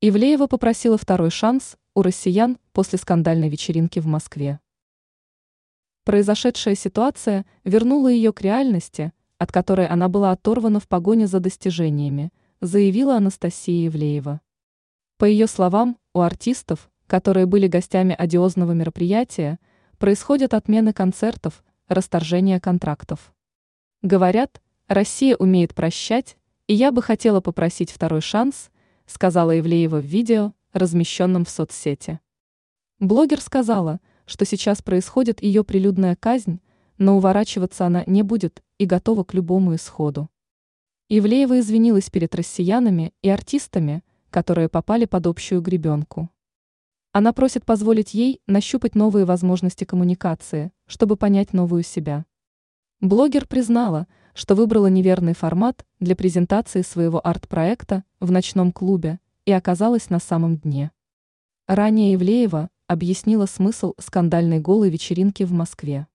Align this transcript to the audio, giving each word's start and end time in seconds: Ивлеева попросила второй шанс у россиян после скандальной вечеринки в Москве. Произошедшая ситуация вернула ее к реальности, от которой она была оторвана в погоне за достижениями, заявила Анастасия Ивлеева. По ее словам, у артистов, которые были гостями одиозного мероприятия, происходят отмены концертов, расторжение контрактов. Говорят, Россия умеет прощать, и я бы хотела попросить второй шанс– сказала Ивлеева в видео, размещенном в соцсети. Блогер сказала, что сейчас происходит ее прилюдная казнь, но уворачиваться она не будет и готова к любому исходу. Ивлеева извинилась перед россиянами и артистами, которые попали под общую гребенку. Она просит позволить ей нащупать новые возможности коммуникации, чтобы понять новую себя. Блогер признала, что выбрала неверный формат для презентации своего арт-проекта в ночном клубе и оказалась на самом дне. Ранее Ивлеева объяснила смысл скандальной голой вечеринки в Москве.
Ивлеева 0.00 0.46
попросила 0.46 0.96
второй 0.96 1.30
шанс 1.30 1.76
у 1.94 2.02
россиян 2.02 2.58
после 2.72 3.00
скандальной 3.00 3.48
вечеринки 3.48 3.98
в 3.98 4.06
Москве. 4.06 4.60
Произошедшая 6.04 6.76
ситуация 6.76 7.44
вернула 7.64 8.06
ее 8.06 8.32
к 8.32 8.40
реальности, 8.40 9.12
от 9.38 9.50
которой 9.50 9.88
она 9.88 10.08
была 10.08 10.30
оторвана 10.30 10.78
в 10.78 10.86
погоне 10.86 11.26
за 11.26 11.40
достижениями, 11.40 12.30
заявила 12.60 13.16
Анастасия 13.16 13.88
Ивлеева. 13.88 14.40
По 15.16 15.24
ее 15.24 15.48
словам, 15.48 15.98
у 16.14 16.20
артистов, 16.20 16.92
которые 17.08 17.46
были 17.46 17.66
гостями 17.66 18.14
одиозного 18.16 18.70
мероприятия, 18.70 19.58
происходят 19.98 20.54
отмены 20.54 20.92
концертов, 20.92 21.64
расторжение 21.88 22.60
контрактов. 22.60 23.34
Говорят, 24.02 24.62
Россия 24.86 25.34
умеет 25.34 25.74
прощать, 25.74 26.36
и 26.68 26.74
я 26.74 26.92
бы 26.92 27.02
хотела 27.02 27.40
попросить 27.40 27.90
второй 27.90 28.20
шанс– 28.20 28.70
сказала 29.08 29.58
Ивлеева 29.58 30.00
в 30.00 30.04
видео, 30.04 30.52
размещенном 30.72 31.44
в 31.44 31.50
соцсети. 31.50 32.20
Блогер 33.00 33.40
сказала, 33.40 34.00
что 34.26 34.44
сейчас 34.44 34.82
происходит 34.82 35.42
ее 35.42 35.64
прилюдная 35.64 36.14
казнь, 36.14 36.60
но 36.98 37.16
уворачиваться 37.16 37.86
она 37.86 38.04
не 38.06 38.22
будет 38.22 38.62
и 38.76 38.84
готова 38.84 39.24
к 39.24 39.34
любому 39.34 39.74
исходу. 39.74 40.28
Ивлеева 41.08 41.60
извинилась 41.60 42.10
перед 42.10 42.34
россиянами 42.34 43.14
и 43.22 43.30
артистами, 43.30 44.04
которые 44.30 44.68
попали 44.68 45.06
под 45.06 45.26
общую 45.26 45.62
гребенку. 45.62 46.30
Она 47.12 47.32
просит 47.32 47.64
позволить 47.64 48.12
ей 48.12 48.42
нащупать 48.46 48.94
новые 48.94 49.24
возможности 49.24 49.84
коммуникации, 49.84 50.70
чтобы 50.86 51.16
понять 51.16 51.54
новую 51.54 51.82
себя. 51.82 52.26
Блогер 53.00 53.46
признала, 53.46 54.06
что 54.38 54.54
выбрала 54.54 54.86
неверный 54.86 55.34
формат 55.34 55.84
для 55.98 56.14
презентации 56.14 56.82
своего 56.82 57.20
арт-проекта 57.26 58.04
в 58.20 58.30
ночном 58.30 58.70
клубе 58.70 59.18
и 59.44 59.50
оказалась 59.50 60.10
на 60.10 60.20
самом 60.20 60.58
дне. 60.58 60.92
Ранее 61.66 62.14
Ивлеева 62.14 62.70
объяснила 62.86 63.46
смысл 63.46 63.94
скандальной 63.98 64.60
голой 64.60 64.90
вечеринки 64.90 65.42
в 65.42 65.50
Москве. 65.50 66.06